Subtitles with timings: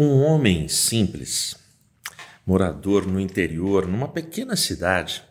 [0.00, 1.56] Um homem simples,
[2.46, 5.24] morador no interior, numa pequena cidade,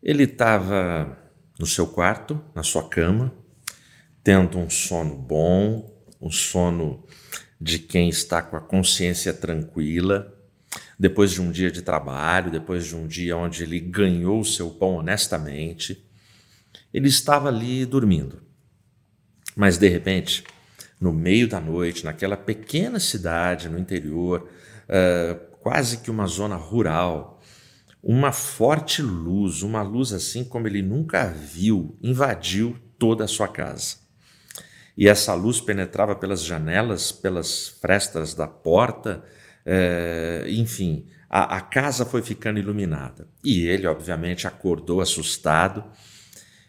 [0.00, 1.18] ele estava
[1.58, 3.34] no seu quarto, na sua cama,
[4.22, 7.04] tendo um sono bom, um sono
[7.60, 10.32] de quem está com a consciência tranquila,
[10.96, 14.70] depois de um dia de trabalho, depois de um dia onde ele ganhou o seu
[14.70, 16.08] pão honestamente,
[16.94, 18.40] ele estava ali dormindo.
[19.56, 20.44] Mas de repente,
[21.00, 24.48] no meio da noite, naquela pequena cidade no interior,
[24.88, 27.40] uh, quase que uma zona rural,
[28.02, 33.96] uma forte luz, uma luz assim como ele nunca viu, invadiu toda a sua casa.
[34.96, 39.22] E essa luz penetrava pelas janelas, pelas frestas da porta,
[39.64, 43.28] é, enfim, a, a casa foi ficando iluminada.
[43.44, 45.84] E ele, obviamente, acordou assustado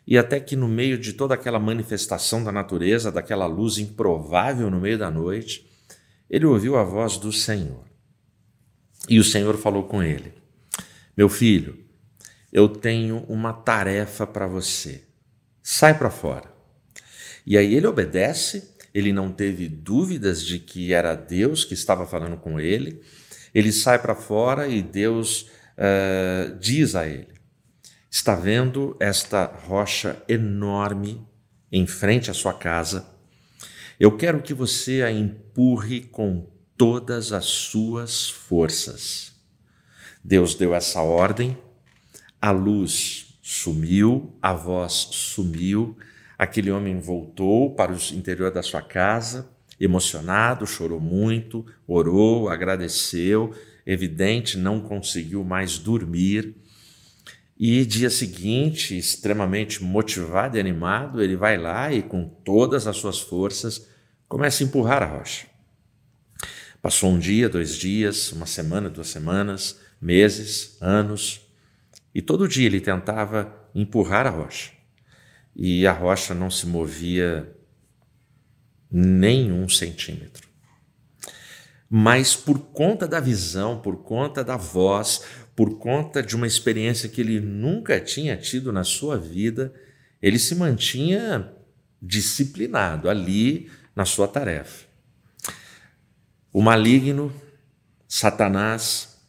[0.09, 4.81] e até que no meio de toda aquela manifestação da natureza, daquela luz improvável no
[4.81, 5.69] meio da noite,
[6.27, 7.83] ele ouviu a voz do Senhor.
[9.07, 10.33] E o Senhor falou com ele:
[11.15, 11.77] Meu filho,
[12.51, 15.03] eu tenho uma tarefa para você.
[15.61, 16.51] Sai para fora.
[17.45, 22.37] E aí ele obedece, ele não teve dúvidas de que era Deus que estava falando
[22.37, 22.99] com ele.
[23.53, 27.38] Ele sai para fora e Deus uh, diz a ele:
[28.11, 31.23] Está vendo esta rocha enorme
[31.71, 33.07] em frente à sua casa?
[33.99, 39.33] Eu quero que você a empurre com todas as suas forças.
[40.23, 41.55] Deus deu essa ordem,
[42.41, 45.95] a luz sumiu, a voz sumiu,
[46.35, 53.53] aquele homem voltou para o interior da sua casa, emocionado, chorou muito, orou, agradeceu,
[53.85, 56.55] evidente, não conseguiu mais dormir
[57.59, 63.19] e dia seguinte, extremamente motivado e animado, ele vai lá e com todas as suas
[63.19, 63.85] forças
[64.29, 65.45] começa a empurrar a rocha.
[66.81, 71.41] Passou um dia, dois dias, uma semana, duas semanas, meses, anos,
[72.15, 74.71] e todo dia ele tentava empurrar a rocha.
[75.53, 77.53] E a rocha não se movia
[78.89, 80.47] nem um centímetro.
[81.89, 85.23] Mas por conta da visão, por conta da voz,
[85.59, 89.73] por conta de uma experiência que ele nunca tinha tido na sua vida,
[90.21, 91.51] ele se mantinha
[92.01, 94.85] disciplinado ali na sua tarefa.
[96.53, 97.29] O maligno,
[98.07, 99.19] Satanás,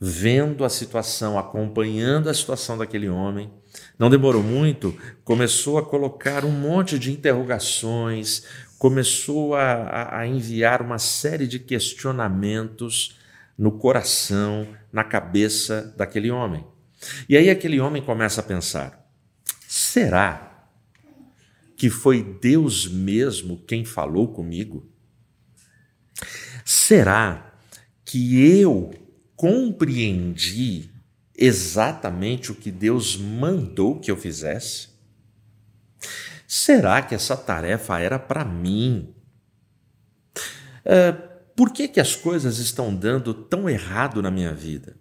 [0.00, 3.48] vendo a situação, acompanhando a situação daquele homem,
[3.96, 8.42] não demorou muito, começou a colocar um monte de interrogações,
[8.80, 13.16] começou a, a enviar uma série de questionamentos
[13.58, 16.64] no coração, na cabeça daquele homem.
[17.28, 19.04] E aí aquele homem começa a pensar:
[19.66, 20.68] será
[21.76, 24.88] que foi Deus mesmo quem falou comigo?
[26.64, 27.52] Será
[28.04, 28.94] que eu
[29.36, 30.90] compreendi
[31.36, 34.88] exatamente o que Deus mandou que eu fizesse?
[36.46, 39.14] Será que essa tarefa era para mim?
[40.84, 41.12] É,
[41.58, 44.94] por que, que as coisas estão dando tão errado na minha vida?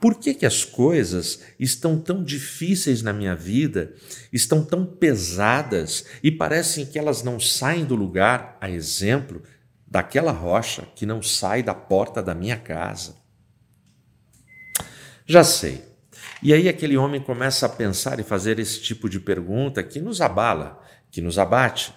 [0.00, 3.92] Por que, que as coisas estão tão difíceis na minha vida,
[4.32, 9.42] estão tão pesadas e parecem que elas não saem do lugar, a exemplo
[9.84, 13.16] daquela rocha que não sai da porta da minha casa?
[15.26, 15.84] Já sei.
[16.40, 20.20] E aí aquele homem começa a pensar e fazer esse tipo de pergunta que nos
[20.20, 20.80] abala,
[21.10, 21.92] que nos abate.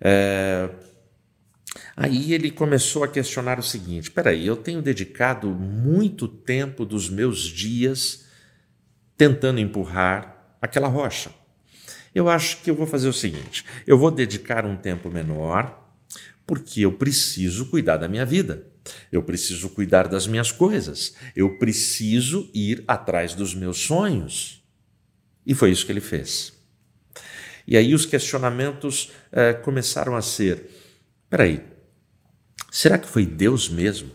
[0.00, 0.68] É,
[1.96, 7.40] Aí ele começou a questionar o seguinte: peraí, eu tenho dedicado muito tempo dos meus
[7.40, 8.26] dias
[9.16, 11.30] tentando empurrar aquela rocha.
[12.14, 15.90] Eu acho que eu vou fazer o seguinte: eu vou dedicar um tempo menor,
[16.46, 18.66] porque eu preciso cuidar da minha vida,
[19.10, 24.62] eu preciso cuidar das minhas coisas, eu preciso ir atrás dos meus sonhos.
[25.46, 26.52] E foi isso que ele fez.
[27.66, 30.70] E aí os questionamentos eh, começaram a ser:
[31.30, 31.75] Peraí,
[32.70, 34.10] será que foi Deus mesmo?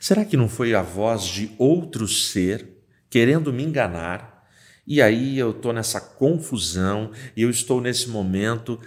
[0.00, 2.66] Será que não foi a voz de outro ser
[3.08, 4.48] querendo me enganar?
[4.86, 8.80] E aí eu estou nessa confusão e eu estou nesse momento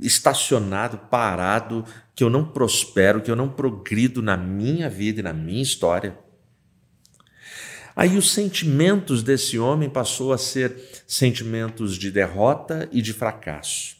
[0.00, 1.84] estacionado, parado,
[2.14, 6.18] que eu não prospero, que eu não progrido na minha vida e na minha história.
[7.94, 10.76] Aí os sentimentos desse homem passou a ser
[11.06, 13.95] sentimentos de derrota e de fracasso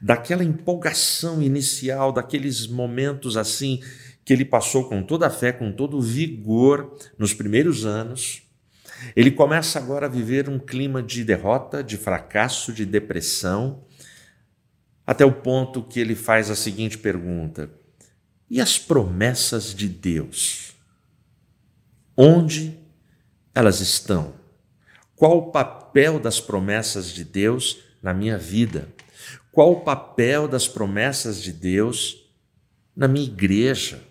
[0.00, 3.80] daquela empolgação inicial, daqueles momentos assim
[4.24, 8.42] que ele passou com toda a fé, com todo o vigor nos primeiros anos.
[9.14, 13.84] Ele começa agora a viver um clima de derrota, de fracasso, de depressão,
[15.06, 17.70] até o ponto que ele faz a seguinte pergunta:
[18.48, 20.74] E as promessas de Deus?
[22.16, 22.78] Onde
[23.54, 24.34] elas estão?
[25.16, 28.88] Qual o papel das promessas de Deus na minha vida?
[29.54, 32.28] Qual o papel das promessas de Deus
[32.94, 34.02] na minha igreja,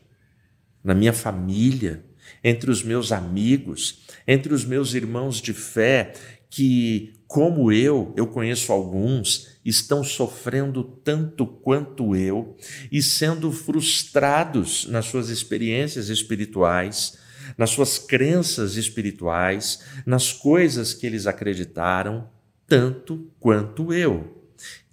[0.81, 2.01] na minha família,
[2.41, 6.13] entre os meus amigos, entre os meus irmãos de fé,
[6.49, 12.55] que, como eu, eu conheço alguns, estão sofrendo tanto quanto eu
[12.89, 17.17] e sendo frustrados nas suas experiências espirituais,
[17.57, 22.29] nas suas crenças espirituais, nas coisas que eles acreditaram,
[22.65, 24.42] tanto quanto eu.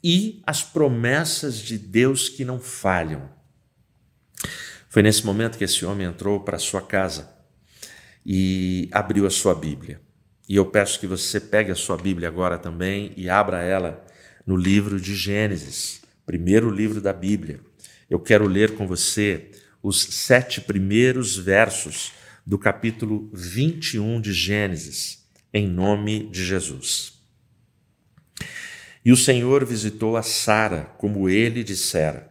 [0.03, 3.31] E as promessas de Deus que não falham.
[4.89, 7.31] Foi nesse momento que esse homem entrou para sua casa
[8.25, 10.01] e abriu a sua Bíblia.
[10.49, 14.05] E eu peço que você pegue a sua Bíblia agora também e abra ela
[14.45, 17.61] no livro de Gênesis, primeiro livro da Bíblia.
[18.09, 22.13] Eu quero ler com você os sete primeiros versos
[22.45, 25.25] do capítulo 21 de Gênesis,
[25.55, 27.20] em nome de Jesus.
[29.05, 32.31] E o Senhor visitou a Sara, como ele dissera.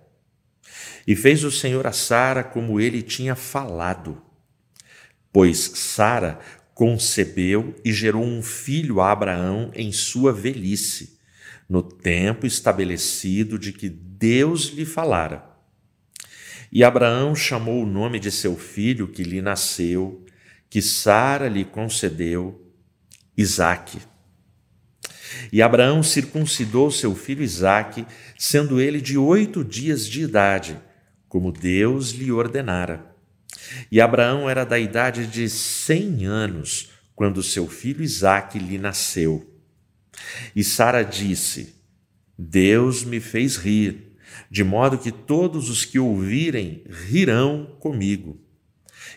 [1.07, 4.21] E fez o Senhor a Sara como ele tinha falado.
[5.31, 6.39] Pois Sara
[6.73, 11.19] concebeu e gerou um filho a Abraão em sua velhice,
[11.67, 15.49] no tempo estabelecido de que Deus lhe falara.
[16.71, 20.23] E Abraão chamou o nome de seu filho que lhe nasceu,
[20.69, 22.73] que Sara lhe concedeu,
[23.35, 23.99] Isaque.
[25.51, 28.05] E Abraão circuncidou seu filho Isaque,
[28.37, 30.79] sendo ele de oito dias de idade,
[31.27, 33.05] como Deus lhe ordenara.
[33.91, 39.45] E Abraão era da idade de cem anos, quando seu filho Isaque lhe nasceu.
[40.55, 41.75] E Sara disse:
[42.37, 44.09] Deus me fez rir
[44.49, 48.39] de modo que todos os que ouvirem rirão comigo.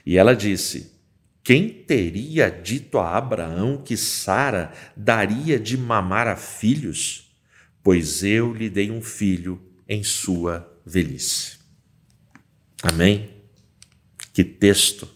[0.04, 0.92] E ela disse:
[1.42, 7.34] Quem teria dito a Abraão que Sara daria de mamar a filhos?
[7.82, 11.58] Pois eu lhe dei um filho em sua velhice.
[12.82, 13.42] Amém?
[14.32, 15.08] Que texto,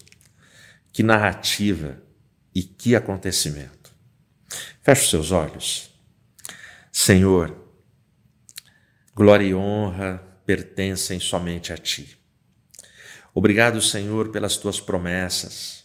[0.91, 2.01] que narrativa
[2.53, 3.93] e que acontecimento.
[4.81, 5.89] Feche os seus olhos.
[6.91, 7.67] Senhor,
[9.17, 12.19] Glória e honra pertencem somente a Ti.
[13.33, 15.76] Obrigado, Senhor, pelas Tuas promessas,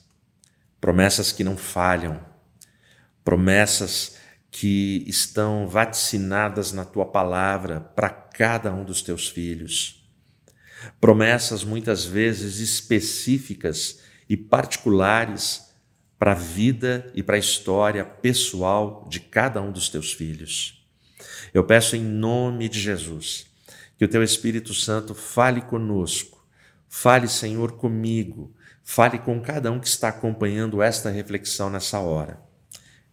[0.82, 2.20] promessas que não falham,
[3.24, 4.16] promessas
[4.50, 10.04] que estão vaticinadas na Tua palavra para cada um dos Teus filhos.
[11.00, 15.72] Promessas muitas vezes específicas e particulares
[16.18, 20.84] para a vida e para a história pessoal de cada um dos Teus filhos.
[21.54, 23.46] Eu peço em nome de Jesus
[23.96, 26.44] que o teu Espírito Santo fale conosco,
[26.88, 28.52] fale, Senhor, comigo,
[28.84, 32.40] fale com cada um que está acompanhando esta reflexão nessa hora.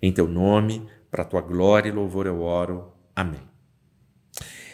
[0.02, 2.94] Em teu nome, para tua glória e louvor eu oro.
[3.16, 3.42] Amém.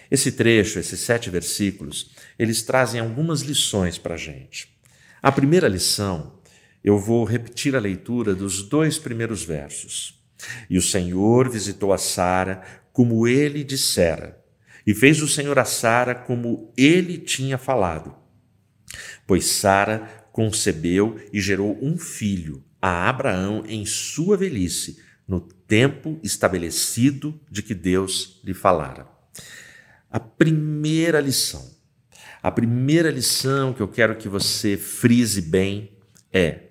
[0.09, 4.77] Esse trecho, esses sete versículos, eles trazem algumas lições para a gente.
[5.21, 6.39] A primeira lição,
[6.83, 10.23] eu vou repetir a leitura dos dois primeiros versos.
[10.69, 12.61] E o Senhor visitou a Sara
[12.93, 14.39] como ele dissera,
[14.85, 18.15] e fez o Senhor a Sara como ele tinha falado.
[19.25, 27.39] Pois Sara concebeu e gerou um filho a Abraão em sua velhice, no tempo estabelecido
[27.49, 29.07] de que Deus lhe falara.
[30.11, 31.73] A primeira lição,
[32.43, 35.93] a primeira lição que eu quero que você frise bem
[36.33, 36.63] é: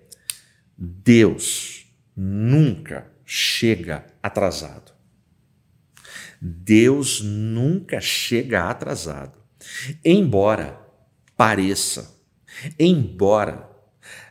[0.77, 4.93] Deus nunca chega atrasado.
[6.39, 9.39] Deus nunca chega atrasado.
[10.05, 10.79] Embora
[11.35, 12.15] pareça,
[12.79, 13.69] embora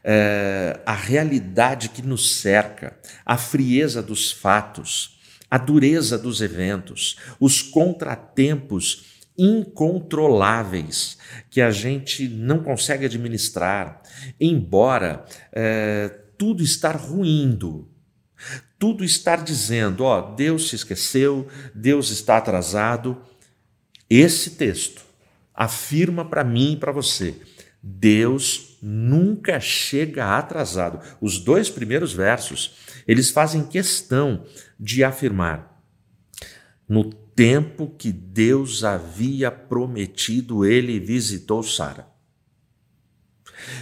[0.04, 7.62] é, a realidade que nos cerca, a frieza dos fatos, a dureza dos eventos, os
[7.62, 11.18] contratempos incontroláveis
[11.50, 14.02] que a gente não consegue administrar,
[14.40, 17.88] embora é, tudo estar ruindo,
[18.78, 23.22] tudo estar dizendo, ó, Deus se esqueceu, Deus está atrasado.
[24.10, 25.02] Esse texto
[25.54, 27.36] afirma para mim e para você:
[27.84, 31.02] Deus nunca chega atrasado.
[31.20, 34.46] Os dois primeiros versos, eles fazem questão
[34.80, 35.84] de afirmar:
[36.88, 42.08] no tempo que Deus havia prometido, ele visitou Sara.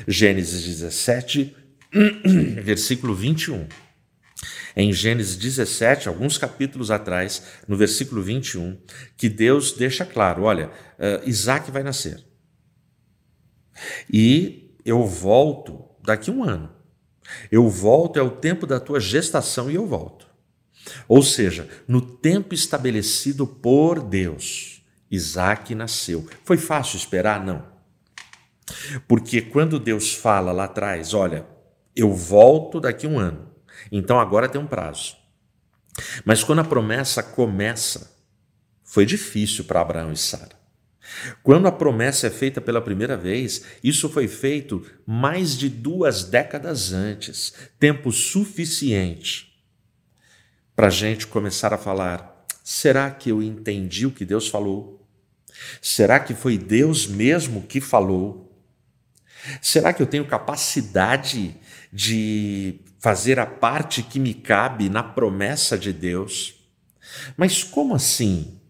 [0.07, 1.55] Gênesis 17,
[2.63, 3.67] versículo 21
[4.75, 8.79] em Gênesis 17, alguns capítulos atrás, no versículo 21,
[9.17, 12.30] que Deus deixa claro: olha, uh, Isaac vai nascer.
[14.11, 16.71] E eu volto daqui um ano.
[17.51, 20.27] Eu volto, é o tempo da tua gestação e eu volto.
[21.07, 26.27] Ou seja, no tempo estabelecido por Deus, Isaac nasceu.
[26.43, 27.43] Foi fácil esperar?
[27.43, 27.65] Não.
[29.07, 31.45] Porque quando Deus fala lá atrás, olha,
[31.95, 33.51] eu volto daqui um ano,
[33.91, 35.17] então agora tem um prazo.
[36.23, 38.17] Mas quando a promessa começa,
[38.83, 40.60] foi difícil para Abraão e Sara.
[41.43, 46.93] Quando a promessa é feita pela primeira vez, isso foi feito mais de duas décadas
[46.93, 49.51] antes, tempo suficiente
[50.75, 55.07] para a gente começar a falar: será que eu entendi o que Deus falou?
[55.81, 58.51] Será que foi Deus mesmo que falou?
[59.61, 61.55] Será que eu tenho capacidade
[61.91, 66.55] de fazer a parte que me cabe na promessa de Deus?
[67.35, 68.60] Mas como assim?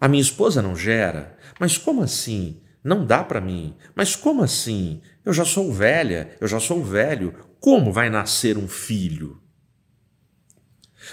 [0.00, 1.36] A minha esposa não gera?
[1.58, 2.60] Mas como assim?
[2.84, 3.74] Não dá para mim.
[3.94, 5.00] Mas como assim?
[5.24, 7.34] Eu já sou velha, eu já sou velho.
[7.58, 9.40] Como vai nascer um filho?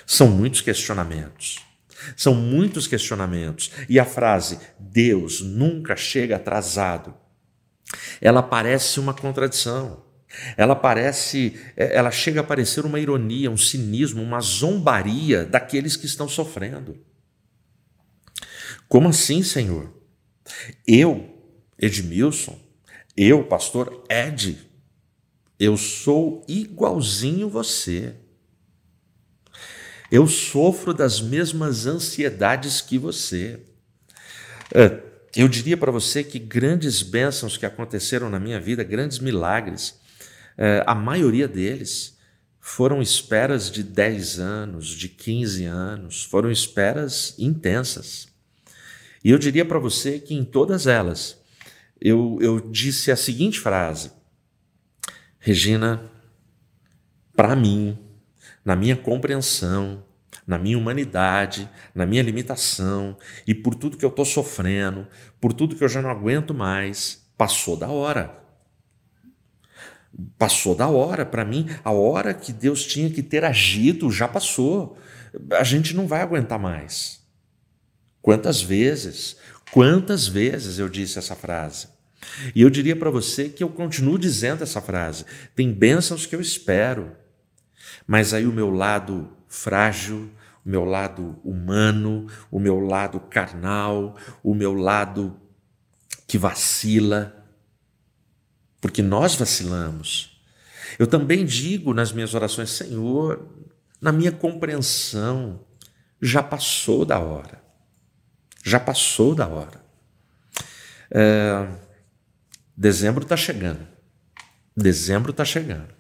[0.05, 1.57] São muitos questionamentos.
[2.15, 3.71] São muitos questionamentos.
[3.87, 7.13] E a frase Deus nunca chega atrasado,
[8.19, 10.03] ela parece uma contradição.
[10.57, 16.27] Ela parece, ela chega a parecer uma ironia, um cinismo, uma zombaria daqueles que estão
[16.27, 16.97] sofrendo.
[18.93, 19.91] Como assim, Senhor?
[20.87, 21.27] Eu,
[21.79, 22.59] Edmilson,
[23.17, 24.55] eu, pastor Ed,
[25.59, 28.13] eu sou igualzinho você.
[30.11, 33.61] Eu sofro das mesmas ansiedades que você.
[34.71, 35.01] É,
[35.35, 39.99] eu diria para você que grandes bênçãos que aconteceram na minha vida, grandes milagres,
[40.55, 42.15] é, a maioria deles
[42.59, 48.31] foram esperas de 10 anos, de 15 anos, foram esperas intensas.
[49.23, 51.41] E eu diria para você que em todas elas,
[51.99, 54.11] eu, eu disse a seguinte frase:
[55.39, 56.11] Regina,
[57.35, 57.97] para mim,
[58.65, 60.03] na minha compreensão,
[60.45, 65.07] na minha humanidade, na minha limitação e por tudo que eu estou sofrendo,
[65.39, 68.43] por tudo que eu já não aguento mais, passou da hora.
[70.37, 71.25] Passou da hora.
[71.25, 74.97] Para mim, a hora que Deus tinha que ter agido já passou.
[75.53, 77.22] A gente não vai aguentar mais.
[78.23, 79.35] Quantas vezes,
[79.69, 81.89] quantas vezes eu disse essa frase?
[82.55, 85.25] E eu diria para você que eu continuo dizendo essa frase.
[85.53, 87.11] Tem bênçãos que eu espero,
[88.07, 90.31] mas aí o meu lado frágil,
[90.65, 95.37] o meu lado humano, o meu lado carnal, o meu lado
[96.25, 97.45] que vacila,
[98.79, 100.41] porque nós vacilamos.
[100.97, 103.45] Eu também digo nas minhas orações, Senhor,
[103.99, 105.59] na minha compreensão,
[106.21, 107.62] já passou da hora.
[108.63, 109.83] Já passou da hora.
[111.11, 111.67] É,
[112.75, 113.85] dezembro está chegando.
[114.75, 115.93] Dezembro está chegando.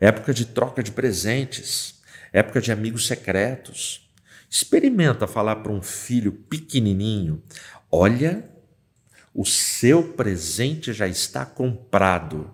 [0.00, 2.00] Época de troca de presentes,
[2.32, 4.10] época de amigos secretos.
[4.50, 7.42] Experimenta falar para um filho pequenininho:
[7.90, 8.50] olha,
[9.34, 12.52] o seu presente já está comprado.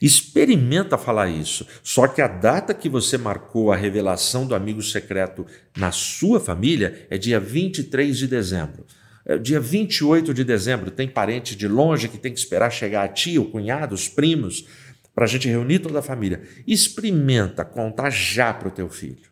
[0.00, 1.66] Experimenta falar isso.
[1.82, 5.46] Só que a data que você marcou a revelação do amigo secreto
[5.76, 8.86] na sua família é dia 23 de dezembro.
[9.24, 13.08] É dia 28 de dezembro, tem parente de longe que tem que esperar chegar a
[13.08, 14.66] tia, o cunhado, os primos,
[15.14, 16.42] para a gente reunir toda a família.
[16.66, 19.30] Experimenta contar já para o teu filho.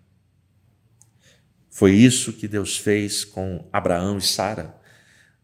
[1.69, 4.77] Foi isso que Deus fez com Abraão e Sara.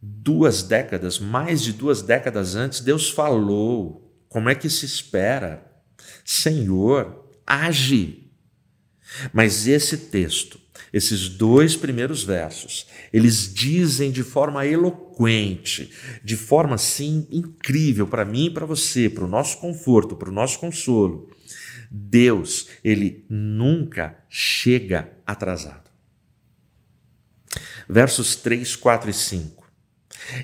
[0.00, 5.64] Duas décadas, mais de duas décadas antes, Deus falou como é que se espera?
[6.24, 8.30] Senhor, age.
[9.32, 10.60] Mas esse texto,
[10.92, 15.90] esses dois primeiros versos, eles dizem de forma eloquente,
[16.22, 20.32] de forma assim incrível para mim e para você, para o nosso conforto, para o
[20.32, 21.30] nosso consolo.
[21.90, 25.90] Deus, ele nunca chega atrasado.
[27.88, 29.65] Versos 3, 4 e 5.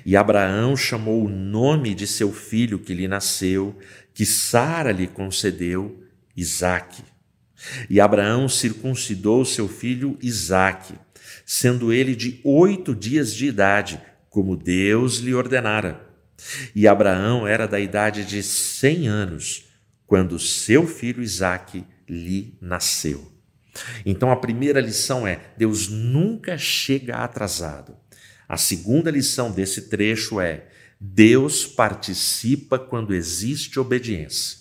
[0.05, 3.77] E Abraão chamou o nome de seu filho que lhe nasceu,
[4.13, 6.03] que Sara lhe concedeu,
[6.35, 7.03] Isaque.
[7.89, 10.95] E Abraão circuncidou seu filho Isaque,
[11.45, 16.09] sendo ele de oito dias de idade, como Deus lhe ordenara.
[16.75, 19.65] E Abraão era da idade de cem anos,
[20.05, 23.31] quando seu filho Isaque lhe nasceu.
[24.05, 27.95] Então a primeira lição é: Deus nunca chega atrasado.
[28.47, 30.67] A segunda lição desse trecho é:
[30.99, 34.59] Deus participa quando existe obediência.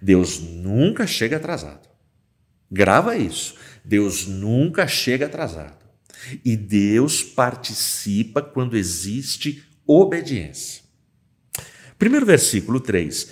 [0.00, 1.88] Deus nunca chega atrasado.
[2.70, 3.54] Grava isso.
[3.84, 5.78] Deus nunca chega atrasado.
[6.44, 10.82] E Deus participa quando existe obediência.
[11.98, 13.30] Primeiro versículo 3.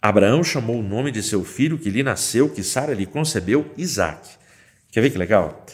[0.00, 4.28] Abraão chamou o nome de seu filho que lhe nasceu, que Sara lhe concebeu, Isaac.
[4.90, 5.66] Quer ver que legal?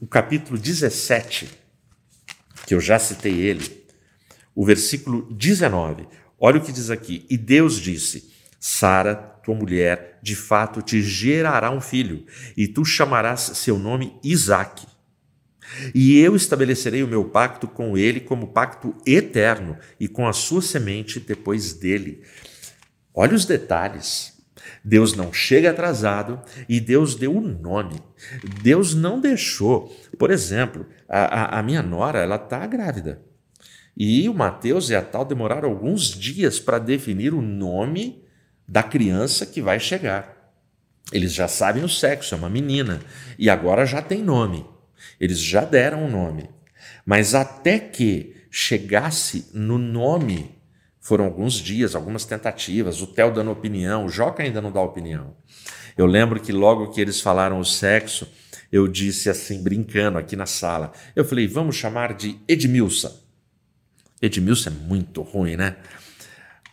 [0.00, 1.48] O capítulo 17,
[2.68, 3.86] que eu já citei ele,
[4.54, 6.06] o versículo 19.
[6.38, 7.24] Olha o que diz aqui.
[7.30, 13.52] E Deus disse: Sara, tua mulher, de fato te gerará um filho, e tu chamarás
[13.54, 14.86] seu nome Isaque.
[15.94, 20.60] E eu estabelecerei o meu pacto com ele como pacto eterno e com a sua
[20.60, 22.22] semente depois dele.
[23.14, 24.37] Olha os detalhes.
[24.84, 28.00] Deus não chega atrasado e Deus deu o um nome.
[28.62, 29.94] Deus não deixou.
[30.18, 33.20] Por exemplo, a, a, minha nora, ela está grávida.
[33.96, 38.22] E o Mateus e a tal demoraram alguns dias para definir o nome
[38.66, 40.36] da criança que vai chegar.
[41.12, 43.00] Eles já sabem o sexo, é uma menina,
[43.38, 44.66] e agora já tem nome.
[45.18, 46.50] Eles já deram um nome.
[47.04, 50.57] Mas até que chegasse no nome,
[51.08, 55.34] foram alguns dias, algumas tentativas, o Theo dando opinião, o Joca ainda não dá opinião.
[55.96, 58.30] Eu lembro que logo que eles falaram o sexo,
[58.70, 63.10] eu disse assim, brincando aqui na sala, eu falei, vamos chamar de Edmilson.
[64.20, 65.76] Edmilson é muito ruim, né?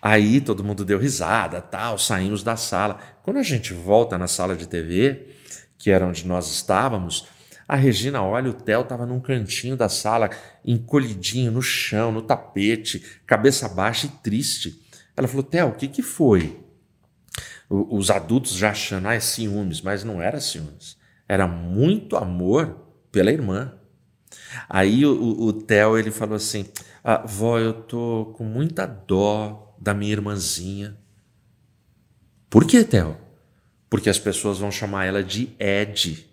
[0.01, 2.99] Aí todo mundo deu risada, tal, saímos da sala.
[3.23, 5.29] Quando a gente volta na sala de TV,
[5.77, 7.25] que era onde nós estávamos,
[7.67, 10.29] a Regina olha, o Theo estava num cantinho da sala,
[10.63, 14.81] encolhidinho no chão, no tapete, cabeça baixa e triste.
[15.17, 16.59] Ela falou: Theo, o que, que foi?
[17.69, 20.97] O, os adultos já achando, ah, é ciúmes, mas não era ciúmes.
[21.27, 23.73] Era muito amor pela irmã.
[24.69, 26.67] Aí o, o Theo ele falou assim:
[27.03, 30.97] ah, vó, eu tô com muita dó da minha irmãzinha.
[32.49, 33.17] Por que, Theo?
[33.89, 36.29] Porque as pessoas vão chamar ela de Ed.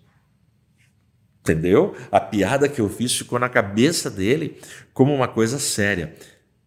[1.43, 1.93] Entendeu?
[2.09, 4.61] A piada que eu fiz ficou na cabeça dele
[4.93, 6.15] como uma coisa séria.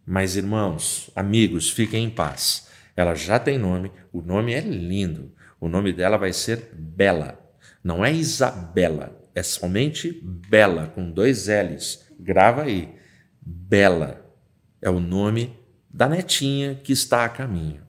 [0.07, 2.69] Mas, irmãos, amigos, fiquem em paz.
[2.95, 5.33] Ela já tem nome, o nome é lindo.
[5.59, 7.41] O nome dela vai ser Bela.
[7.83, 12.05] Não é Isabela, é somente Bela, com dois L's.
[12.21, 12.95] Grava aí.
[13.41, 14.31] Bela
[14.83, 15.59] é o nome
[15.89, 17.81] da netinha que está a caminho.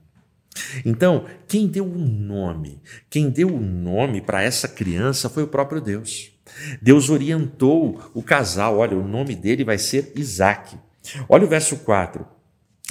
[0.86, 5.82] Então, quem deu o nome, quem deu o nome para essa criança foi o próprio
[5.82, 6.37] Deus.
[6.80, 10.76] Deus orientou o casal, olha, o nome dele vai ser Isaac.
[11.28, 12.26] Olha o verso 4.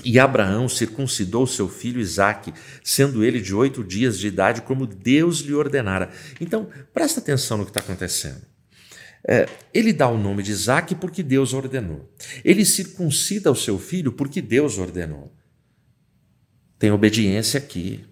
[0.06, 2.54] E Abraão circuncidou seu filho Isaque,
[2.84, 6.12] sendo ele de oito dias de idade, como Deus lhe ordenara.
[6.40, 8.42] Então, presta atenção no que está acontecendo.
[9.28, 12.10] É, ele dá o nome de Isaque porque Deus ordenou.
[12.46, 15.34] Ele circuncida o seu filho porque Deus ordenou.
[16.78, 18.06] Tem obediência aqui.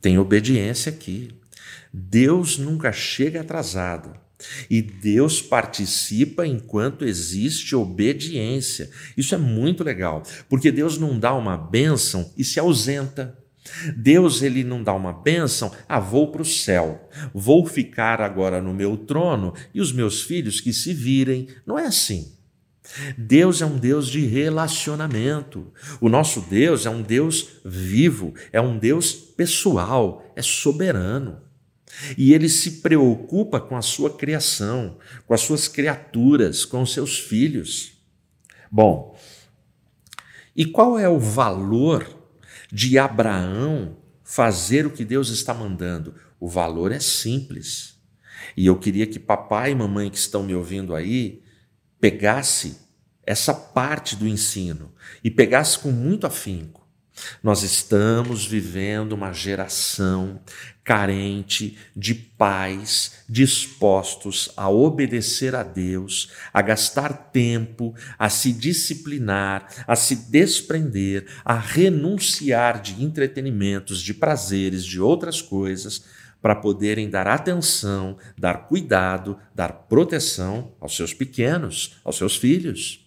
[0.00, 1.30] Tem obediência aqui.
[1.96, 4.18] Deus nunca chega atrasado.
[4.68, 8.90] E Deus participa enquanto existe obediência.
[9.16, 13.38] Isso é muito legal, porque Deus não dá uma bênção e se ausenta.
[13.96, 18.74] Deus ele não dá uma bênção, ah, vou para o céu, vou ficar agora no
[18.74, 21.46] meu trono e os meus filhos que se virem.
[21.64, 22.32] Não é assim.
[23.16, 25.72] Deus é um Deus de relacionamento.
[26.00, 31.44] O nosso Deus é um Deus vivo, é um Deus pessoal, é soberano.
[32.16, 37.18] E ele se preocupa com a sua criação, com as suas criaturas, com os seus
[37.18, 37.92] filhos.
[38.70, 39.16] Bom,
[40.56, 42.06] e qual é o valor
[42.72, 46.14] de Abraão fazer o que Deus está mandando?
[46.38, 47.98] O valor é simples.
[48.56, 51.42] E eu queria que papai e mamãe que estão me ouvindo aí
[52.00, 52.78] pegasse
[53.26, 56.83] essa parte do ensino e pegasse com muito afinco
[57.42, 60.40] nós estamos vivendo uma geração
[60.82, 69.96] carente de pais dispostos a obedecer a Deus, a gastar tempo, a se disciplinar, a
[69.96, 76.04] se desprender, a renunciar de entretenimentos, de prazeres, de outras coisas,
[76.42, 83.03] para poderem dar atenção, dar cuidado, dar proteção aos seus pequenos, aos seus filhos.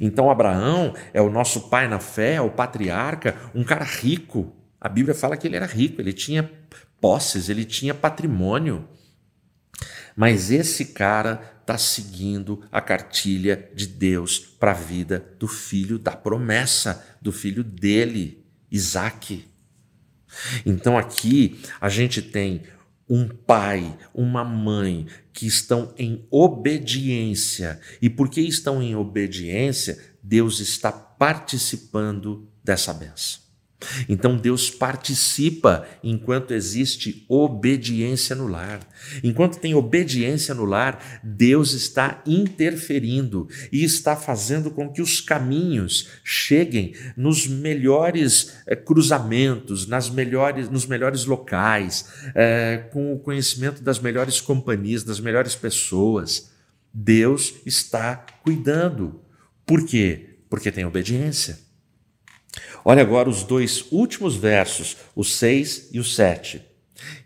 [0.00, 4.54] Então, Abraão é o nosso pai na fé, é o patriarca, um cara rico.
[4.80, 6.50] A Bíblia fala que ele era rico, ele tinha
[7.00, 8.88] posses, ele tinha patrimônio.
[10.16, 16.12] Mas esse cara está seguindo a cartilha de Deus para a vida do filho da
[16.12, 19.48] promessa, do filho dele, Isaac.
[20.64, 22.62] Então aqui a gente tem
[23.08, 27.80] um pai, uma mãe que estão em obediência.
[28.00, 33.43] E porque estão em obediência, Deus está participando dessa benção.
[34.08, 38.80] Então Deus participa enquanto existe obediência no lar.
[39.22, 46.08] Enquanto tem obediência no lar, Deus está interferindo e está fazendo com que os caminhos
[46.22, 53.98] cheguem nos melhores eh, cruzamentos, nas melhores, nos melhores locais, eh, com o conhecimento das
[53.98, 56.50] melhores companhias, das melhores pessoas.
[56.92, 59.20] Deus está cuidando.
[59.66, 60.38] Por quê?
[60.48, 61.58] Porque tem obediência.
[62.84, 66.62] Olha agora os dois últimos versos, o 6 e o 7.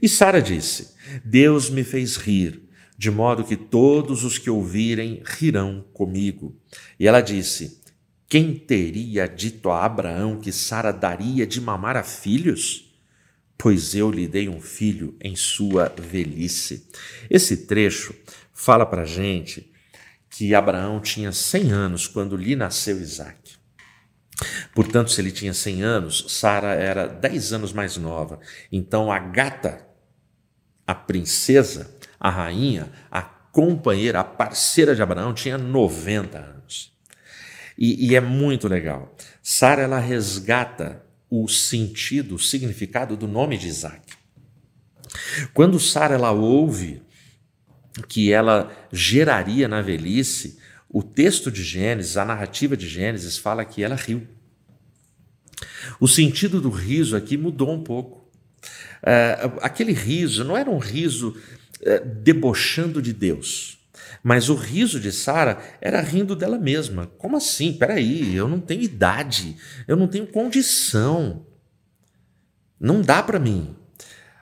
[0.01, 0.95] E Sara disse:
[1.25, 2.63] Deus me fez rir,
[2.97, 6.57] de modo que todos os que ouvirem rirão comigo.
[6.99, 7.81] E ela disse:
[8.29, 12.85] Quem teria dito a Abraão que Sara daria de mamar a filhos?
[13.57, 16.87] Pois eu lhe dei um filho em sua velhice.
[17.29, 18.15] Esse trecho
[18.53, 19.73] fala para gente
[20.31, 23.48] que Abraão tinha 100 anos quando lhe nasceu Isaac.
[24.75, 28.39] Portanto, se ele tinha 100 anos, Sara era 10 anos mais nova.
[28.71, 29.87] Então, a gata,
[30.87, 36.93] a princesa, a rainha, a companheira, a parceira de Abraão, tinha 90 anos.
[37.77, 39.15] E, e é muito legal.
[39.43, 44.17] Sara, ela resgata o sentido, o significado do nome de Isaac.
[45.53, 47.03] Quando Sara ela ouve
[48.09, 50.59] que ela geraria na velhice,
[50.91, 54.27] o texto de Gênesis, a narrativa de Gênesis, fala que ela riu.
[56.01, 58.27] O sentido do riso aqui mudou um pouco.
[59.03, 61.37] É, aquele riso não era um riso
[61.83, 63.79] é, debochando de Deus,
[64.23, 67.07] mas o riso de Sara era rindo dela mesma.
[67.19, 67.73] Como assim?
[67.73, 71.47] Peraí, eu não tenho idade, eu não tenho condição,
[72.81, 73.77] não dá para mim.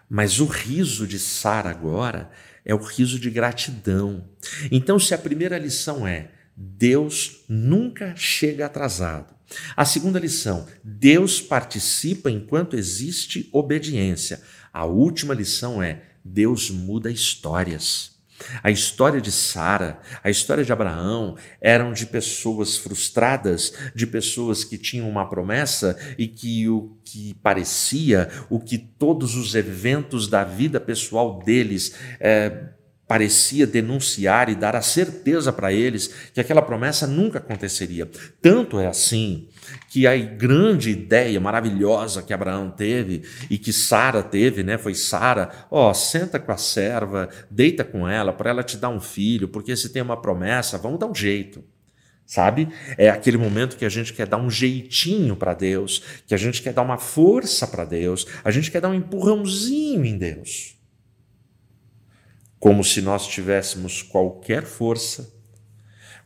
[0.09, 2.31] Mas o riso de Sara agora
[2.65, 4.25] é o riso de gratidão.
[4.71, 9.35] Então, se a primeira lição é Deus nunca chega atrasado.
[9.77, 14.41] A segunda lição: Deus participa enquanto existe obediência.
[14.73, 18.17] A última lição é: Deus muda histórias.
[18.63, 24.77] A história de Sara, a história de Abraão eram de pessoas frustradas, de pessoas que
[24.77, 30.79] tinham uma promessa e que o que parecia, o que todos os eventos da vida
[30.79, 32.76] pessoal deles é,
[33.07, 38.09] parecia denunciar e dar a certeza para eles que aquela promessa nunca aconteceria.
[38.43, 39.49] Tanto é assim
[39.89, 45.51] que a grande ideia maravilhosa que Abraão teve e que Sara teve, né, foi Sara,
[45.71, 49.49] ó, oh, senta com a serva, deita com ela para ela te dar um filho,
[49.49, 51.65] porque se tem uma promessa, vamos dar um jeito.
[52.25, 52.69] Sabe?
[52.99, 56.61] É aquele momento que a gente quer dar um jeitinho para Deus, que a gente
[56.61, 60.76] quer dar uma força para Deus, a gente quer dar um empurrãozinho em Deus
[62.67, 65.33] como se nós tivéssemos qualquer força,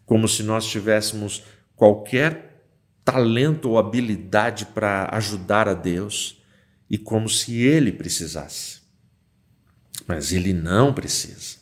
[0.07, 1.45] como se nós tivéssemos
[1.77, 2.65] qualquer
[3.05, 6.43] talento ou habilidade para ajudar a Deus
[6.89, 8.81] e como se ele precisasse.
[10.07, 11.59] Mas ele não precisa.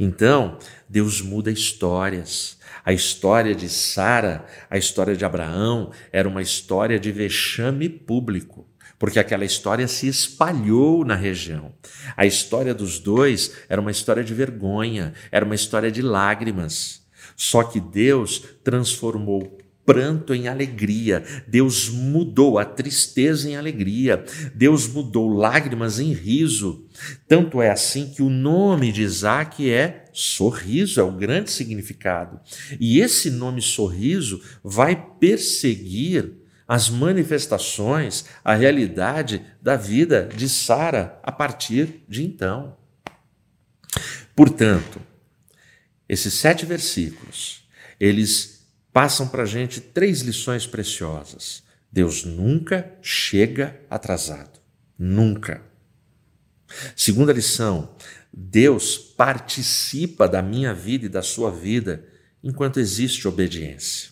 [0.00, 2.58] Então, Deus muda histórias.
[2.84, 8.66] A história de Sara, a história de Abraão, era uma história de vexame público
[9.02, 11.74] porque aquela história se espalhou na região.
[12.16, 17.02] A história dos dois era uma história de vergonha, era uma história de lágrimas.
[17.34, 25.28] Só que Deus transformou pranto em alegria, Deus mudou a tristeza em alegria, Deus mudou
[25.28, 26.86] lágrimas em riso.
[27.26, 32.38] Tanto é assim que o nome de Isaac é sorriso, é o grande significado.
[32.78, 36.41] E esse nome sorriso vai perseguir
[36.72, 42.78] as manifestações, a realidade da vida de Sara a partir de então.
[44.34, 44.98] Portanto,
[46.08, 47.68] esses sete versículos,
[48.00, 51.62] eles passam para a gente três lições preciosas.
[51.92, 54.58] Deus nunca chega atrasado.
[54.98, 55.60] Nunca.
[56.96, 57.94] Segunda lição:
[58.32, 62.02] Deus participa da minha vida e da sua vida
[62.42, 64.11] enquanto existe obediência.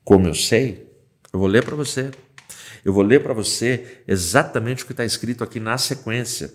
[0.06, 0.90] Como eu sei,
[1.34, 2.12] eu vou ler para você.
[2.86, 6.54] Eu vou ler para você exatamente o que está escrito aqui na sequência.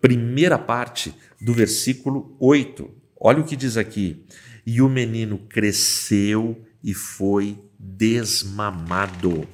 [0.00, 2.88] Primeira parte do versículo 8.
[3.20, 4.24] Olha o que diz aqui.
[4.64, 9.46] E o menino cresceu e foi desmamado.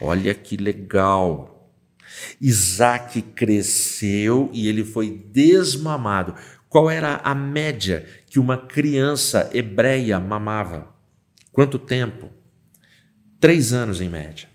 [0.00, 1.70] Olha que legal.
[2.40, 6.34] Isaac cresceu e ele foi desmamado.
[6.68, 10.92] Qual era a média que uma criança hebreia mamava?
[11.52, 12.30] Quanto tempo?
[13.38, 14.48] Três anos em média.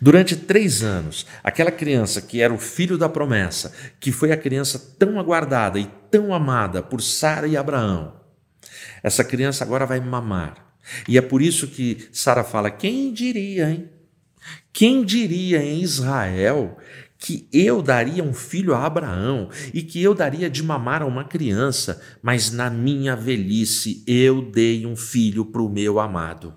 [0.00, 4.78] Durante três anos, aquela criança que era o filho da promessa, que foi a criança
[4.98, 8.20] tão aguardada e tão amada por Sara e Abraão,
[9.02, 10.65] essa criança agora vai mamar.
[11.08, 13.90] E é por isso que Sara fala: quem diria, hein?
[14.72, 16.76] Quem diria em Israel
[17.18, 21.24] que eu daria um filho a Abraão e que eu daria de mamar a uma
[21.24, 26.54] criança, mas na minha velhice eu dei um filho para o meu amado.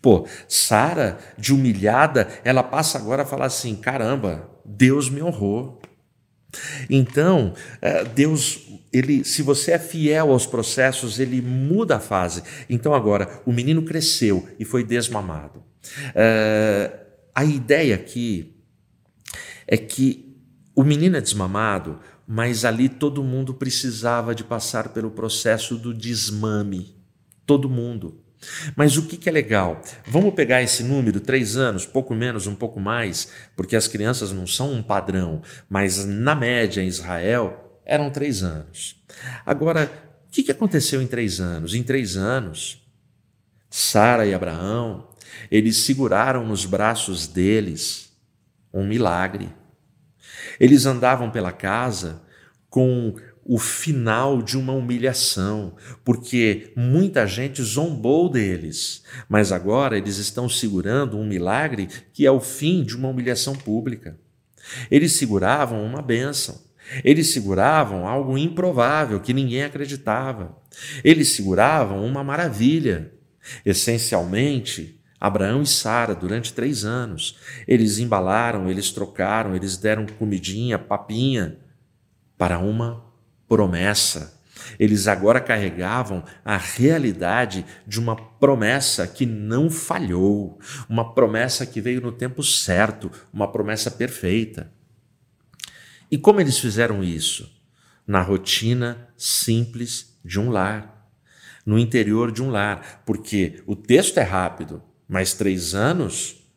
[0.00, 5.80] Pô, Sara, de humilhada, ela passa agora a falar assim: caramba, Deus me honrou.
[6.88, 8.60] Então, é, Deus,
[8.92, 12.42] ele, se você é fiel aos processos, ele muda a fase.
[12.68, 15.62] Então, agora, o menino cresceu e foi desmamado.
[16.14, 18.56] É, a ideia aqui
[19.66, 20.36] é que
[20.74, 26.96] o menino é desmamado, mas ali todo mundo precisava de passar pelo processo do desmame.
[27.44, 28.22] Todo mundo.
[28.74, 29.80] Mas o que, que é legal?
[30.06, 34.46] Vamos pegar esse número, três anos, pouco menos, um pouco mais, porque as crianças não
[34.46, 39.02] são um padrão, mas na média em Israel eram três anos.
[39.44, 39.90] Agora,
[40.28, 41.74] o que, que aconteceu em três anos?
[41.74, 42.84] Em três anos,
[43.70, 45.08] Sara e Abraão,
[45.50, 48.12] eles seguraram nos braços deles
[48.72, 49.52] um milagre.
[50.58, 52.22] Eles andavam pela casa
[52.68, 53.14] com
[53.48, 61.16] o final de uma humilhação, porque muita gente zombou deles, mas agora eles estão segurando
[61.16, 64.18] um milagre que é o fim de uma humilhação pública.
[64.90, 66.60] Eles seguravam uma bênção,
[67.04, 70.60] eles seguravam algo improvável que ninguém acreditava,
[71.04, 73.12] eles seguravam uma maravilha.
[73.64, 77.38] Essencialmente, Abraão e Sara durante três anos.
[77.66, 81.58] Eles embalaram, eles trocaram, eles deram comidinha, papinha
[82.36, 83.05] para uma
[83.48, 84.40] promessa.
[84.78, 92.00] Eles agora carregavam a realidade de uma promessa que não falhou, uma promessa que veio
[92.00, 94.72] no tempo certo, uma promessa perfeita.
[96.10, 97.52] E como eles fizeram isso?
[98.06, 101.10] Na rotina simples de um lar,
[101.64, 106.48] no interior de um lar, porque o texto é rápido, mas três anos,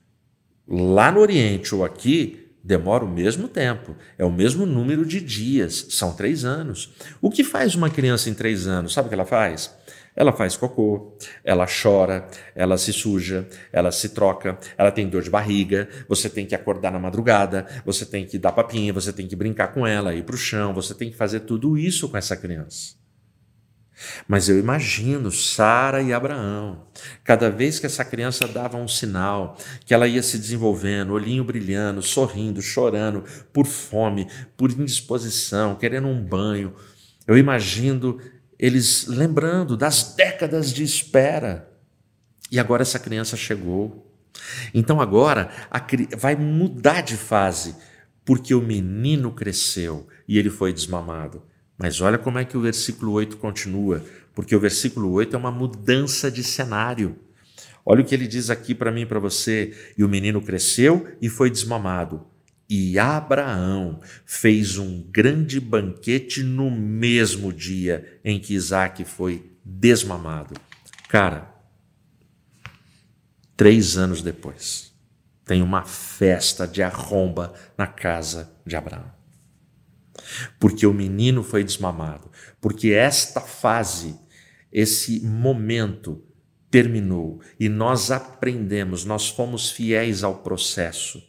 [0.67, 5.87] lá no Oriente ou aqui, demora o mesmo tempo, é o mesmo número de dias,
[5.89, 6.93] são três anos.
[7.19, 8.93] O que faz uma criança em três anos?
[8.93, 9.75] Sabe o que ela faz?
[10.15, 15.31] Ela faz cocô, ela chora, ela se suja, ela se troca, ela tem dor de
[15.31, 19.35] barriga, você tem que acordar na madrugada, você tem que dar papinha, você tem que
[19.35, 22.37] brincar com ela, ir para o chão, você tem que fazer tudo isso com essa
[22.37, 22.98] criança.
[24.27, 26.85] Mas eu imagino Sara e Abraão,
[27.23, 32.01] cada vez que essa criança dava um sinal, que ela ia se desenvolvendo, olhinho brilhando,
[32.01, 36.73] sorrindo, chorando, por fome, por indisposição, querendo um banho,
[37.27, 38.19] eu imagino
[38.57, 41.69] eles lembrando das décadas de espera.
[42.51, 44.05] E agora essa criança chegou.
[44.73, 45.51] Então agora
[46.17, 47.75] vai mudar de fase,
[48.25, 51.43] porque o menino cresceu e ele foi desmamado.
[51.79, 54.03] Mas olha como é que o versículo 8 continua,
[54.35, 57.17] porque o versículo 8 é uma mudança de cenário.
[57.85, 59.73] Olha o que ele diz aqui para mim e para você.
[59.97, 62.27] E o menino cresceu e foi desmamado.
[62.69, 70.53] E Abraão fez um grande banquete no mesmo dia em que Isaac foi desmamado.
[71.07, 71.51] Cara,
[73.57, 74.93] três anos depois,
[75.45, 79.18] tem uma festa de arromba na casa de Abraão.
[80.59, 82.29] Porque o menino foi desmamado,
[82.59, 84.19] porque esta fase,
[84.71, 86.23] esse momento
[86.69, 91.27] terminou e nós aprendemos, nós fomos fiéis ao processo.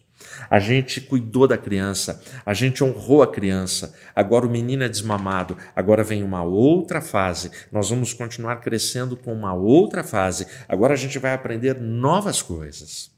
[0.49, 3.95] A gente cuidou da criança, a gente honrou a criança.
[4.15, 7.51] Agora o menino é desmamado, agora vem uma outra fase.
[7.73, 10.47] Nós vamos continuar crescendo com uma outra fase.
[10.69, 13.11] Agora a gente vai aprender novas coisas.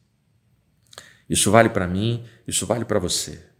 [1.28, 3.51] Isso vale para mim, isso vale para você.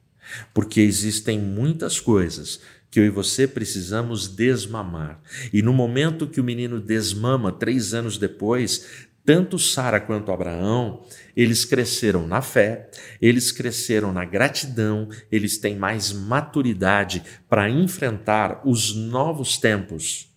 [0.53, 5.21] Porque existem muitas coisas que eu e você precisamos desmamar.
[5.53, 11.65] E no momento que o menino desmama, três anos depois, tanto Sara quanto Abraão, eles
[11.65, 12.91] cresceram na fé,
[13.21, 20.29] eles cresceram na gratidão, eles têm mais maturidade para enfrentar os novos tempos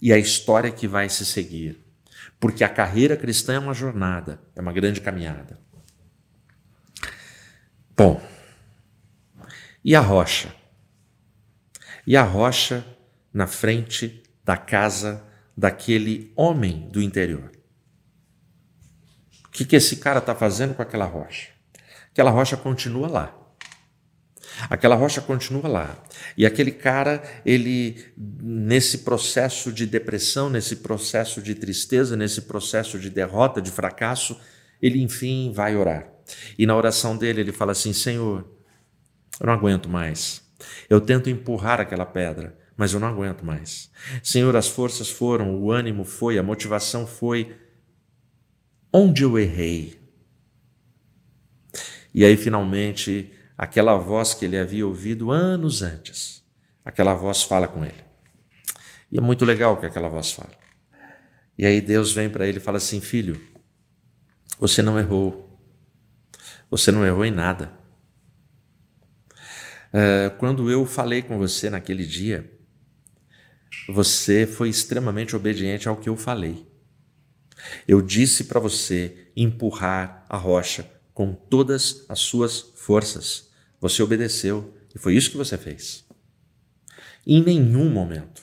[0.00, 1.82] e a história que vai se seguir.
[2.38, 5.58] Porque a carreira cristã é uma jornada, é uma grande caminhada.
[7.96, 8.20] Bom,
[9.84, 10.54] e a rocha?
[12.06, 12.84] E a rocha
[13.32, 15.22] na frente da casa
[15.56, 17.50] daquele homem do interior.
[19.46, 21.50] O que, que esse cara está fazendo com aquela rocha?
[22.10, 23.40] Aquela rocha continua lá.
[24.70, 26.04] Aquela rocha continua lá.
[26.36, 33.10] E aquele cara, ele, nesse processo de depressão, nesse processo de tristeza, nesse processo de
[33.10, 34.38] derrota, de fracasso,
[34.80, 36.08] ele enfim vai orar.
[36.58, 38.53] E na oração dele, ele fala assim: Senhor,
[39.40, 40.42] eu não aguento mais.
[40.88, 43.90] Eu tento empurrar aquela pedra, mas eu não aguento mais.
[44.22, 47.56] Senhor, as forças foram, o ânimo foi, a motivação foi.
[48.92, 50.00] Onde eu errei?
[52.14, 56.44] E aí, finalmente, aquela voz que ele havia ouvido anos antes,
[56.84, 58.04] aquela voz fala com ele.
[59.10, 60.52] E é muito legal que aquela voz fala.
[61.56, 63.40] E aí Deus vem para ele e fala assim: Filho,
[64.58, 65.58] você não errou.
[66.70, 67.72] Você não errou em nada.
[69.94, 72.50] Uh, quando eu falei com você naquele dia,
[73.88, 76.66] você foi extremamente obediente ao que eu falei.
[77.86, 83.52] Eu disse para você empurrar a rocha com todas as suas forças.
[83.80, 86.04] Você obedeceu e foi isso que você fez.
[87.24, 88.42] Em nenhum momento,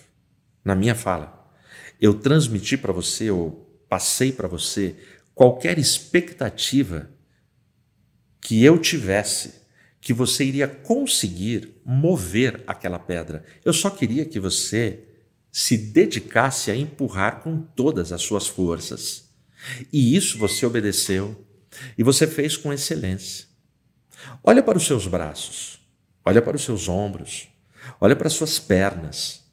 [0.64, 1.54] na minha fala,
[2.00, 4.96] eu transmiti para você ou passei para você
[5.36, 7.10] qualquer expectativa
[8.40, 9.61] que eu tivesse
[10.02, 13.46] que você iria conseguir mover aquela pedra.
[13.64, 15.04] Eu só queria que você
[15.52, 19.30] se dedicasse a empurrar com todas as suas forças.
[19.94, 21.46] E isso você obedeceu
[21.96, 23.46] e você fez com excelência.
[24.44, 25.80] Olha para os seus braços,
[26.26, 27.48] olha para os seus ombros,
[28.00, 29.44] olha para as suas pernas,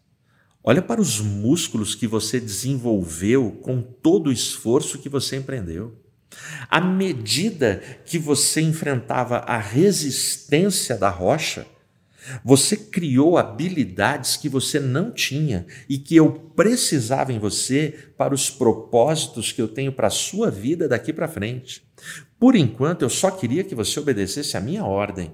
[0.65, 5.99] olha para os músculos que você desenvolveu com todo o esforço que você empreendeu.
[6.69, 11.67] À medida que você enfrentava a resistência da rocha,
[12.45, 18.51] você criou habilidades que você não tinha e que eu precisava em você para os
[18.51, 21.83] propósitos que eu tenho para a sua vida daqui para frente.
[22.39, 25.33] Por enquanto, eu só queria que você obedecesse a minha ordem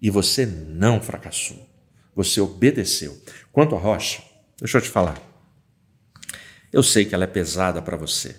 [0.00, 1.68] e você não fracassou.
[2.14, 3.16] Você obedeceu.
[3.52, 4.22] Quanto à rocha,
[4.58, 5.20] deixa eu te falar.
[6.72, 8.36] Eu sei que ela é pesada para você.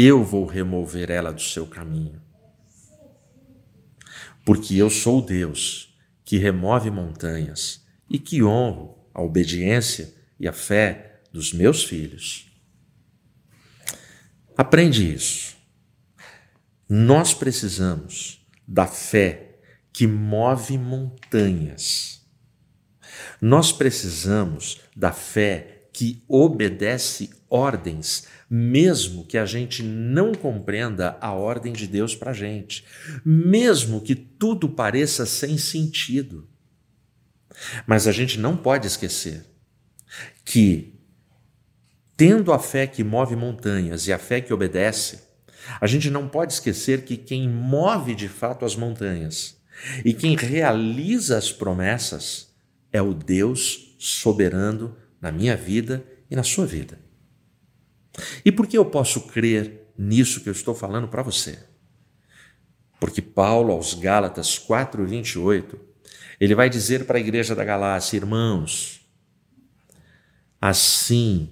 [0.00, 2.22] Eu vou remover ela do seu caminho.
[4.44, 5.92] Porque eu sou Deus
[6.24, 12.48] que remove montanhas e que honro a obediência e a fé dos meus filhos.
[14.56, 15.56] Aprende isso.
[16.88, 19.58] Nós precisamos da fé
[19.92, 22.24] que move montanhas.
[23.40, 31.72] Nós precisamos da fé que obedece ordens mesmo que a gente não compreenda a ordem
[31.72, 32.84] de Deus para a gente,
[33.24, 36.48] mesmo que tudo pareça sem sentido.
[37.84, 39.44] Mas a gente não pode esquecer
[40.44, 40.94] que,
[42.16, 45.24] tendo a fé que move montanhas e a fé que obedece,
[45.80, 49.58] a gente não pode esquecer que quem move de fato as montanhas
[50.04, 52.54] e quem realiza as promessas
[52.92, 56.98] é o Deus soberano na minha vida e na sua vida.
[58.44, 61.58] E por que eu posso crer nisso que eu estou falando para você?
[63.00, 65.78] Porque Paulo, aos Gálatas 4,28,
[66.40, 69.00] ele vai dizer para a igreja da Galácia, irmãos,
[70.60, 71.50] assim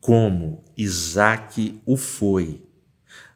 [0.00, 2.62] como Isaac o foi,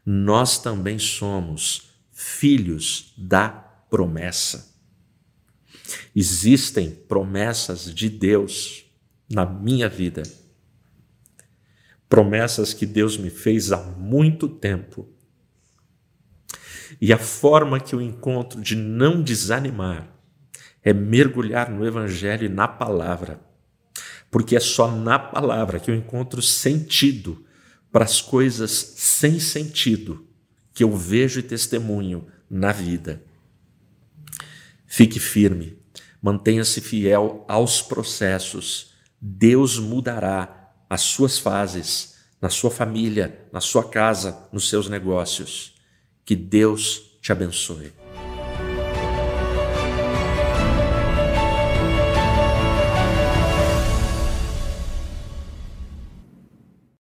[0.05, 4.75] nós também somos filhos da promessa.
[6.15, 8.86] Existem promessas de Deus
[9.29, 10.23] na minha vida
[12.09, 15.09] promessas que Deus me fez há muito tempo
[17.01, 20.09] E a forma que eu encontro de não desanimar
[20.83, 23.41] é mergulhar no Evangelho e na palavra.
[24.31, 27.45] Porque é só na palavra que eu encontro sentido
[27.91, 30.27] para as coisas sem sentido
[30.73, 33.23] que eu vejo e testemunho na vida.
[34.87, 35.79] Fique firme,
[36.23, 38.95] mantenha-se fiel aos processos.
[39.21, 45.75] Deus mudará as suas fases na sua família, na sua casa, nos seus negócios.
[46.25, 48.06] Que Deus te abençoe.